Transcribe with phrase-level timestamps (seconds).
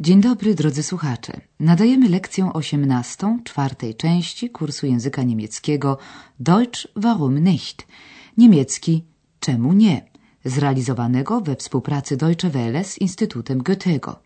[0.00, 1.40] Dzień dobry, drodzy słuchacze.
[1.60, 5.98] Nadajemy lekcję osiemnastą czwartej części kursu języka niemieckiego
[6.40, 7.86] Deutsch warum nicht?
[8.36, 9.04] Niemiecki
[9.40, 10.04] czemu nie?
[10.44, 14.22] Zrealizowanego we współpracy Deutsche Welle z Instytutem Goethego.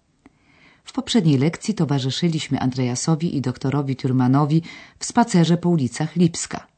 [0.85, 4.63] W poprzedniej lekcji towarzyszyliśmy Andreasowi i doktorowi Turmanowi
[4.99, 6.70] w spacerze po ulicach Lipska.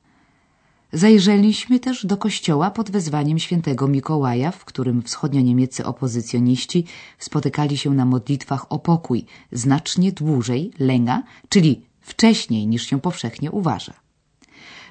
[0.92, 6.84] Zajrzeliśmy też do kościoła pod wezwaniem świętego Mikołaja, w którym wschodnio-niemieccy opozycjoniści
[7.18, 13.94] spotykali się na modlitwach o pokój znacznie dłużej, lęga, czyli wcześniej niż się powszechnie uważa.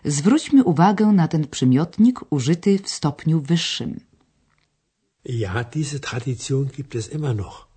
[0.06, 4.00] Zwróćmy uwagę na ten przymiotnik użyty w stopniu wyższym.
[5.26, 7.68] Ja, diese Tradition gibt es immer noch,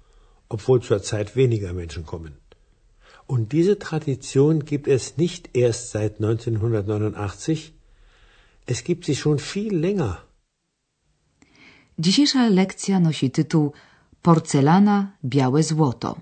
[0.49, 2.33] obwohl zurzeit weniger Menschen kommen.
[3.29, 7.75] Und diese Tradition gibt es nicht erst seit 1989,
[8.67, 10.17] Es gibt sie schon viel länger.
[11.99, 13.73] Dzisiejsza lekcja nosi tytuł
[14.23, 16.17] Porcelana, białe złoto.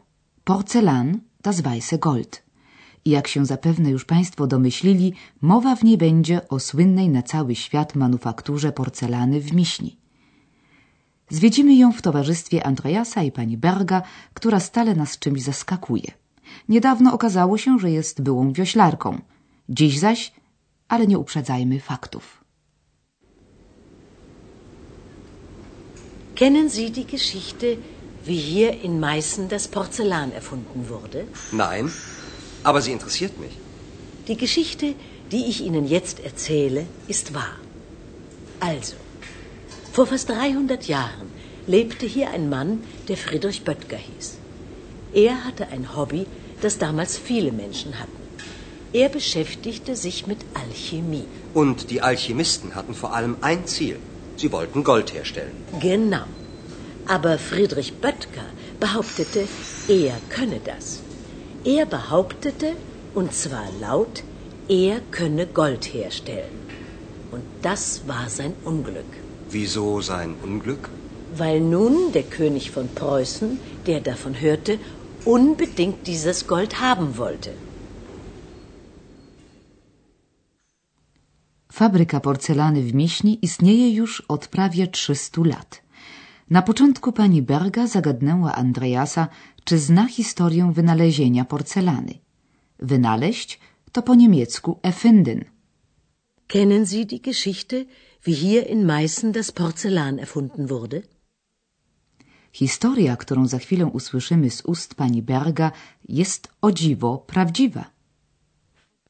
[0.45, 2.43] Porcelan, das weiße Gold.
[3.05, 7.55] I jak się zapewne już Państwo domyślili, mowa w niej będzie o słynnej na cały
[7.55, 9.97] świat manufakturze porcelany w Miśni.
[11.29, 14.03] Zwiedzimy ją w towarzystwie Andreasa i pani Berga,
[14.35, 16.11] która stale nas czymś zaskakuje.
[16.69, 19.21] Niedawno okazało się, że jest byłą wioślarką.
[19.69, 20.33] Dziś zaś
[20.93, 22.45] ale nie uprzedzajmy faktów.
[26.35, 27.67] Kennen Sie die Geschichte,
[28.27, 31.25] wie hier in Meißen das Porzellan erfunden wurde?
[31.53, 31.91] Nein,
[32.63, 33.55] aber sie interessiert mich.
[34.29, 34.95] Die Geschichte,
[35.31, 37.57] die ich Ihnen jetzt erzähle, ist wahr.
[38.61, 38.97] Also,
[39.93, 41.29] vor fast 300 Jahren
[41.67, 42.71] lebte hier ein Mann,
[43.09, 44.29] der Friedrich Böttger hieß.
[45.15, 46.27] Er hatte ein Hobby,
[46.61, 48.22] das damals viele Menschen hatten.
[48.93, 51.25] Er beschäftigte sich mit Alchemie.
[51.55, 53.97] Und die Alchemisten hatten vor allem ein Ziel.
[54.37, 55.53] Sie wollten Gold herstellen.
[55.81, 56.25] Genau.
[57.07, 58.45] Aber Friedrich Böttger
[58.81, 59.49] behauptete,
[59.89, 61.01] er könne das.
[61.65, 62.75] Er behauptete,
[63.15, 64.23] und zwar laut,
[64.69, 66.59] er könne Gold herstellen.
[67.31, 69.13] Und das war sein Unglück.
[69.51, 70.91] Wieso sein Unglück?
[71.35, 74.79] Weil nun der König von Preußen, der davon hörte,
[75.25, 77.53] unbedingt dieses Gold haben wollte.
[81.73, 85.83] Fabryka porcelany w Miśni istnieje już od prawie 300 lat.
[86.51, 89.29] Na początku pani Berga zagadnęła Andreasa,
[89.65, 92.15] czy zna historię wynalezienia porcelany.
[92.79, 93.61] Wynaleźć
[93.93, 95.45] to po niemiecku erfinden.
[96.47, 97.77] Kennen Sie die Geschichte,
[98.27, 101.03] wie hier in Meißen das Porzellan erfunden wurde?
[102.53, 105.73] Historia, którą za chwilę usłyszymy z ust pani Berga,
[106.09, 107.92] jest o dziwo prawdziwa.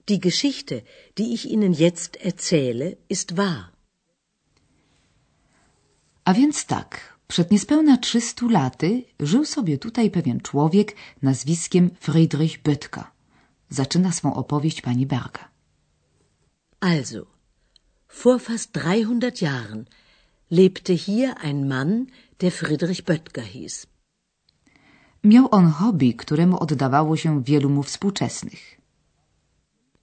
[0.08, 0.82] Die Geschichte,
[1.18, 3.72] die ich Ihnen jetzt erzähle, ist wahr.
[6.24, 13.04] A więc tak, przed niespełna 300 laty żył sobie tutaj pewien człowiek nazwiskiem Friedrich Böttger.
[13.70, 15.48] Zaczyna swą opowieść pani Berga.
[16.80, 17.26] Also,
[18.08, 19.84] vor fast 300 Jahren
[20.50, 22.06] lebte hier ein Mann,
[22.40, 23.86] der Friedrich Böttger hieß.
[25.24, 28.81] Miał on hobby, któremu oddawało się wielu mu współczesnych.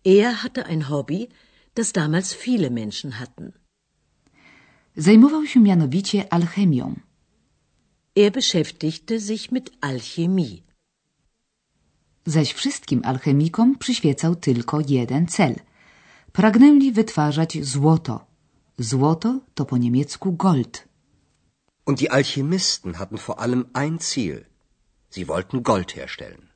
[0.04, 1.30] Er hatte ein Hobby,
[1.76, 3.54] das damals viele Menschen hatten.
[4.96, 6.96] Zajmował się mianowicie alchemią.
[8.16, 10.62] Er beschäftigte sich mit Alchemie.
[12.26, 15.56] Zaś wszystkim alchemikom przyświecał tylko jeden cel.
[16.32, 18.26] Pragnęli wytwarzać złoto.
[18.78, 20.88] Złoto to po niemiecku Gold.
[21.86, 24.46] Und die Alchemisten hatten vor allem ein Ziel.
[25.12, 26.49] Sie wollten Gold herstellen.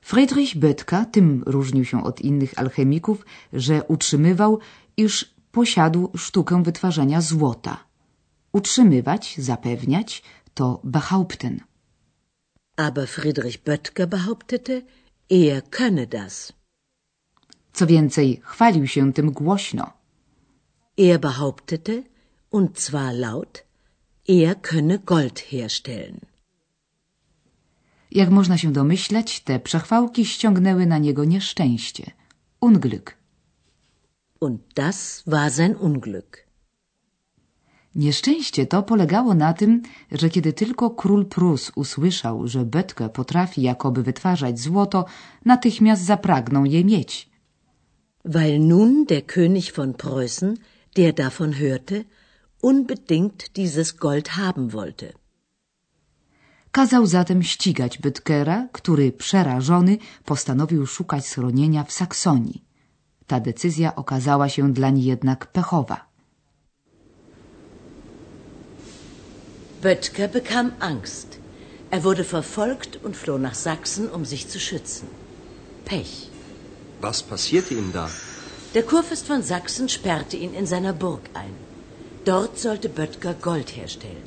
[0.00, 4.58] Friedrich Böttger tym różnił się od innych alchemików, że utrzymywał,
[4.96, 7.84] iż posiadł sztukę wytwarzania złota.
[8.52, 10.22] Utrzymywać, zapewniać
[10.54, 11.60] to behaupten.
[12.76, 14.82] Aber Friedrich Böttger behauptete,
[15.30, 16.52] er könne das.
[17.72, 19.92] Co więcej, chwalił się tym głośno.
[20.98, 22.02] Er behauptete,
[22.50, 23.64] und zwar laut,
[24.28, 26.29] er könne Gold herstellen.
[28.10, 32.10] Jak można się domyślać, te przechwałki ściągnęły na niego nieszczęście.
[32.60, 33.10] Unglück.
[34.40, 36.50] Und das war sein Unglück.
[37.94, 44.02] Nieszczęście to polegało na tym, że kiedy tylko król Prus usłyszał, że Böttger potrafi jakoby
[44.02, 45.04] wytwarzać złoto,
[45.44, 47.30] natychmiast zapragnął je mieć.
[48.24, 50.56] Weil nun der König von Preußen,
[50.96, 52.04] der davon hörte,
[52.62, 55.19] unbedingt dieses Gold haben wollte.
[56.72, 62.64] Kazał zatem ścigać Bytkera, który przerażony postanowił szukać schronienia w Saksonii.
[63.26, 66.10] Ta decyzja okazała się dlań jednak pechowa.
[69.82, 71.40] Böttger bekam Angst,
[71.90, 75.08] Er wurde verfolgt und floh nach Sachsen, um sich zu schützen.
[75.84, 76.28] Pech.
[77.00, 78.08] Was passierte ihm da?
[78.74, 81.54] Der Kurfürst von Sachsen sperrte ihn in seiner Burg ein.
[82.24, 84.22] Dort sollte Böttger Gold herstellen.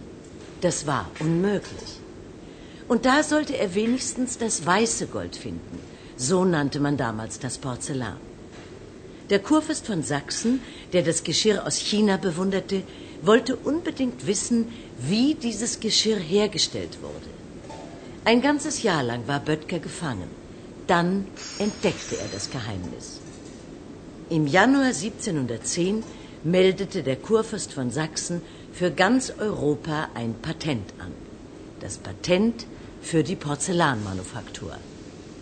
[0.62, 2.03] Das war unmöglich.
[2.88, 5.80] Und da sollte er wenigstens das weiße Gold finden.
[6.18, 8.18] So nannte man damals das Porzellan.
[9.30, 12.84] Der Kurfürst von Sachsen, der das Geschirr aus China bewunderte,
[13.22, 14.68] wollte unbedingt wissen,
[15.00, 17.32] wie dieses Geschirr hergestellt wurde.
[18.26, 20.30] Ein ganzes Jahr lang war Böttger gefangen.
[20.88, 21.28] Dann
[21.60, 23.20] entdeckte er das Geheimnis.
[24.30, 26.04] Im Januar 1710
[26.44, 28.42] meldete der Kurfürst von Sachsen
[28.74, 31.12] für ganz Europa ein Patent an.
[31.80, 32.66] Das Patent
[33.04, 34.72] für die Porzellanmanufaktur.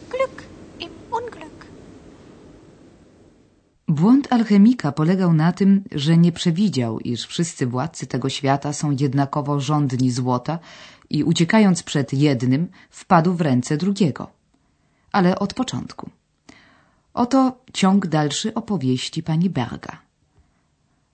[0.10, 0.38] Glück
[0.80, 1.60] im Unglück.
[3.88, 9.60] Błąd alchemika polegał na tym, że nie przewidział, iż wszyscy władcy tego świata są jednakowo
[9.60, 10.60] żądni złota
[11.10, 14.31] i uciekając przed jednym, wpadł w ręce drugiego.
[15.12, 16.10] Ale od początku.
[17.14, 20.02] Oto ciąg dalszy opowieści pani Berga.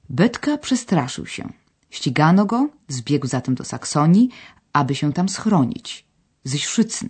[0.09, 1.49] Betka przestraszył się.
[1.89, 4.29] Ścigano go, zbiegł zatem do Saksonii,
[4.73, 6.06] aby się tam schronić.
[6.51, 7.09] Sich schützen.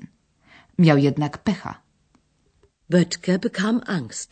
[0.78, 1.74] Miał jednak pecha.
[2.90, 4.32] Böttger bekam Angst.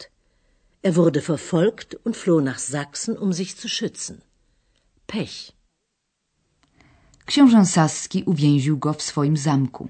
[0.88, 4.16] Er wurde verfolgt und floh nach Sachsen, um sich zu schützen.
[5.07, 5.38] Pech.
[7.25, 9.84] Książę Saski uwięził go w swoim zamku.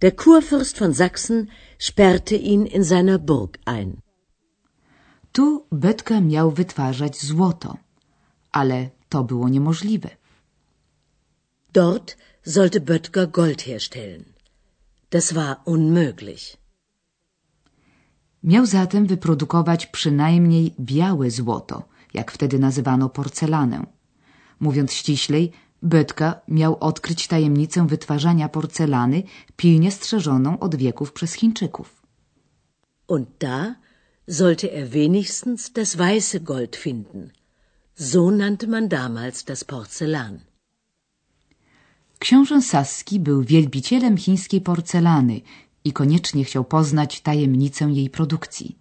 [0.00, 1.48] Der Kurfürst von Sachsen
[1.78, 4.00] sperrte ihn in seiner Burg ein.
[5.32, 7.76] Tu Betka miał wytwarzać złoto,
[8.52, 10.10] ale to było niemożliwe.
[11.72, 14.24] Dort sollte Böttger Gold herstellen.
[15.10, 16.56] Das war unmöglich.
[18.42, 23.86] Miał zatem wyprodukować przynajmniej białe złoto, jak wtedy nazywano porcelanę.
[24.60, 25.52] Mówiąc ściślej,
[25.82, 29.22] Bötka miał odkryć tajemnicę wytwarzania porcelany
[29.56, 32.02] pilnie strzeżoną od wieków przez Chińczyków.
[33.06, 33.74] Und da
[34.28, 37.30] sollte er wenigstens das weiße Gold finden.
[37.94, 40.51] So nannte man damals das Porzellan.
[42.22, 45.40] Książę Saski był wielbicielem chińskiej porcelany
[45.84, 48.78] i koniecznie chciał poznać tajemnicę jej produkcji.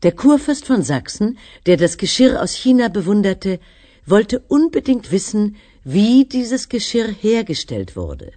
[0.00, 1.34] Der Kurfürst von Sachsen,
[1.64, 3.58] der das Geschirr aus China bewunderte,
[4.06, 5.42] wollte unbedingt wissen,
[5.86, 8.30] wie dieses Geschirr hergestellt wurde.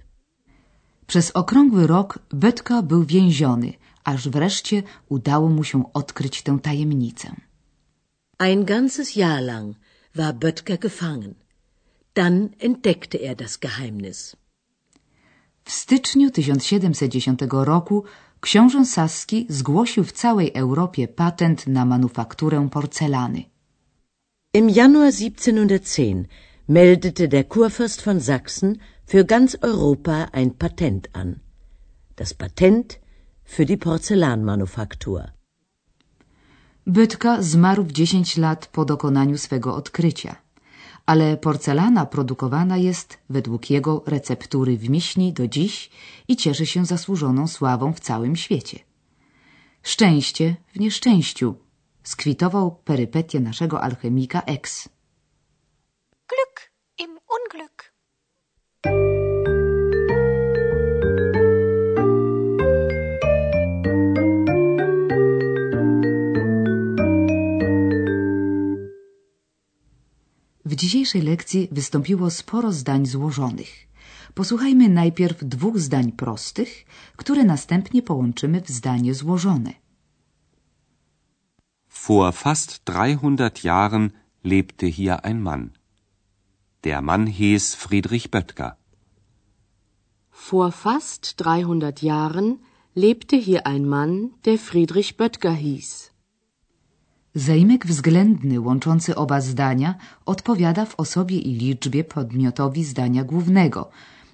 [1.08, 3.74] Przez okrągły rok Betka był więziony,
[4.04, 7.36] aż wreszcie udało mu się odkryć tę tajemnicę.
[8.38, 9.78] Ein ganzes Jahr lang
[10.16, 11.34] war Böttger gefangen.
[12.20, 14.36] Dann entdeckte er das Geheimnis.
[15.64, 18.04] W styczniu 1710 roku
[18.42, 23.44] książę Saski zgłosił w całej Europie patent na manufakturę porcelany.
[24.54, 26.28] Im Januar 1710
[26.68, 31.40] meldete der Kurfürst von Sachsen für ganz Europa ein Patent an.
[32.16, 33.00] Das Patent
[33.46, 35.32] für die Porzellanmanufaktur.
[36.86, 40.49] Bytka zmarł w 10 lat po dokonaniu swego odkrycia
[41.12, 45.90] ale porcelana produkowana jest według jego receptury w Miśni do dziś
[46.28, 48.80] i cieszy się zasłużoną sławą w całym świecie.
[49.84, 51.56] Szczęście w nieszczęściu
[52.04, 54.90] skwitował perypetię naszego alchemika X.
[56.28, 57.78] Glück im Unglück.
[70.82, 73.74] Dzisiejszej lekcji wystąpiło sporo zdań złożonych.
[74.34, 76.86] Posłuchajmy najpierw dwóch zdań prostych,
[77.22, 79.72] które następnie połączymy w zdanie złożone.
[82.08, 84.12] Vor fast 300 Jahren
[84.44, 85.70] lebte hier ein Mann.
[86.84, 88.72] Der Mann hieß Friedrich Böttger.
[90.32, 92.58] Vor fast 300 Jahren
[92.96, 96.09] lebte hier ein Mann, der Friedrich Böttger hieß.
[97.40, 103.90] Zaimek względny łączący oba zdania odpowiada w osobie i liczbie podmiotowi zdania głównego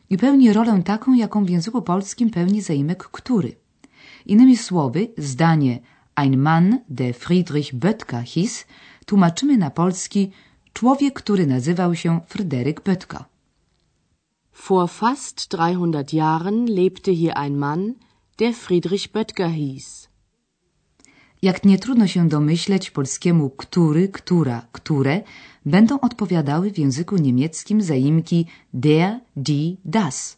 [0.10, 3.56] i pełni rolę taką, jaką w języku polskim pełni zaimek który.
[4.26, 5.80] Innymi słowy, zdanie
[6.16, 8.66] Ein Mann, der Friedrich Böttger hieß,
[9.06, 10.32] tłumaczymy na polski
[10.74, 13.24] człowiek, który nazywał się Fryderyk Böttger.
[14.68, 17.94] Vor fast 300 Jahren lebte hier ein Mann,
[18.38, 20.15] der Friedrich Böttger hieß.
[21.50, 25.22] Jak nie trudno się domyśleć, polskiemu który, która, które
[25.66, 30.38] będą odpowiadały w języku niemieckim zaimki der, die, das.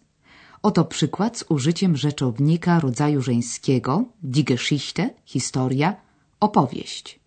[0.61, 5.95] Oto przykład z użyciem rzeczownika rodzaju żeńskiego, die Geschichte, historia,
[6.39, 7.19] opowieść.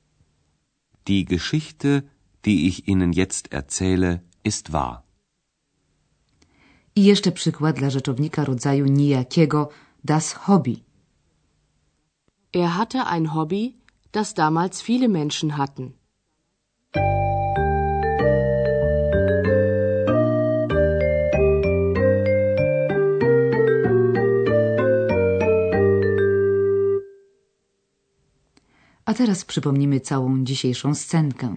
[1.07, 2.03] Die Geschichte,
[2.45, 5.03] die ich Ihnen jetzt erzähle, ist wahr.
[6.97, 9.69] I jeszcze przykład dla rzeczownika rodzaju nijakiego
[10.05, 10.90] das Hobby.
[12.53, 13.77] Er hatte ein Hobby,
[14.11, 15.95] das damals viele Menschen hatten.
[29.05, 31.57] A teraz przypomnimy całą dzisiejszą scenkę.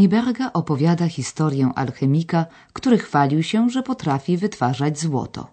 [0.00, 5.46] Pani Berga opowiada historię alchemika, który chwalił się, że potrafi wytwarzać złoto.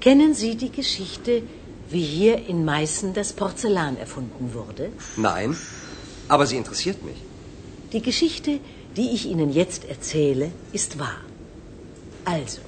[0.00, 1.30] Kennen Sie die Geschichte,
[1.90, 4.90] wie hier in Meißen das Porzellan erfunden wurde?
[5.16, 5.56] Nein,
[6.28, 7.20] aber sie interessiert mich.
[7.92, 8.50] Die Geschichte,
[8.96, 11.20] die ich Ihnen jetzt erzähle, ist wahr.
[12.24, 12.60] Also,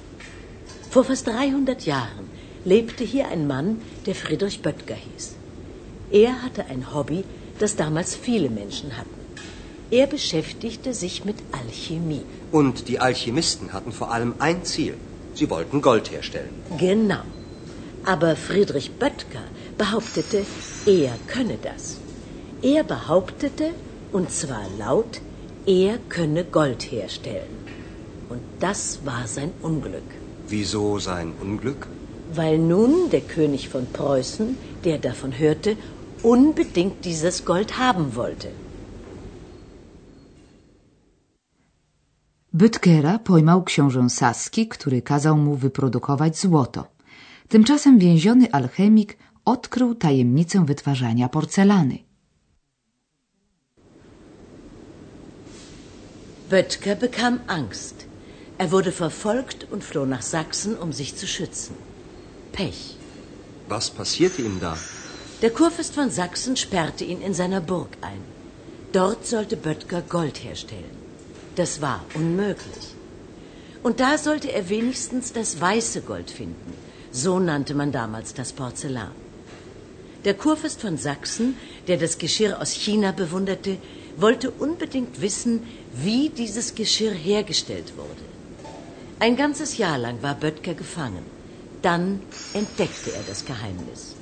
[0.89, 2.25] vor fast 300 Jahren
[2.65, 5.37] lebte hier ein Mann, der Friedrich Böttger hieß.
[6.11, 7.23] Er hatte ein Hobby,
[7.59, 9.17] das damals viele Menschen hatten.
[9.89, 12.23] Er beschäftigte sich mit Alchemie.
[12.51, 14.95] Und die Alchemisten hatten vor allem ein Ziel.
[15.33, 16.49] Sie wollten Gold herstellen.
[16.77, 17.21] Genau.
[18.03, 19.43] Aber Friedrich Böttger
[19.77, 20.45] behauptete,
[20.85, 21.97] er könne das.
[22.61, 23.71] Er behauptete,
[24.11, 25.21] und zwar laut,
[25.65, 27.55] er könne Gold herstellen.
[28.29, 30.09] Und das war sein Unglück.
[30.47, 31.87] Wieso sein Unglück?
[32.33, 35.77] Weil nun der König von Preußen, der davon hörte,
[36.23, 38.47] unbedingt dieses Gold haben wollte.
[42.53, 46.87] Bytkera pojmał książę Saski, który kazał mu wyprodukować złoto.
[47.49, 51.97] Tymczasem więziony alchemik odkrył tajemnicę wytwarzania porcelany.
[56.49, 58.05] Böttger bekam Angst.
[58.57, 61.75] Er wurde verfolgt und floh nach Sachsen, um sich zu schützen.
[62.53, 62.95] Pech.
[63.69, 64.77] Was passierte ihm da?
[65.43, 68.21] Der Kurfürst von Sachsen sperrte ihn in seiner Burg ein.
[68.91, 70.97] Dort sollte Böttger Gold herstellen.
[71.55, 72.95] Das war unmöglich.
[73.83, 76.73] Und da sollte er wenigstens das weiße Gold finden.
[77.11, 79.11] So nannte man damals das Porzellan.
[80.25, 81.55] Der Kurfürst von Sachsen,
[81.87, 83.77] der das Geschirr aus China bewunderte,
[84.17, 85.61] wollte unbedingt wissen,
[85.93, 88.25] wie dieses Geschirr hergestellt wurde.
[89.19, 91.25] Ein ganzes Jahr lang war Böttger gefangen.
[91.83, 92.21] Dann
[92.53, 94.16] entdeckte er das Geheimnis.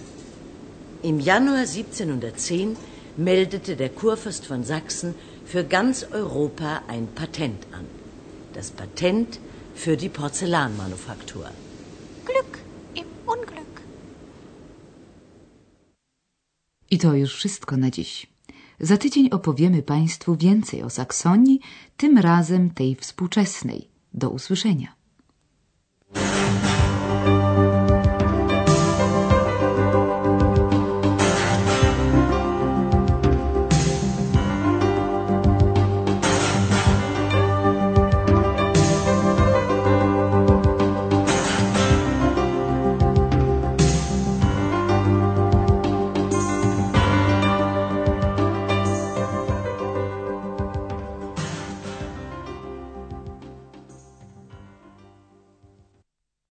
[1.12, 2.78] Im Januar 1710
[3.16, 5.14] meldete der Kurfürst von Sachsen
[5.46, 7.86] für ganz Europa ein Patent an.
[8.54, 9.40] Das Patent
[9.76, 11.46] für die Porzellanmanufaktur.
[12.30, 12.54] Glück
[12.96, 13.74] im Unglück.
[16.90, 18.28] I to już wszystko na dziś.
[18.80, 21.60] Za tydzień opowiemy Państwu więcej o Saksonii,
[21.98, 23.90] tym razem tej współczesnej.
[24.14, 25.05] Do usłyszenia.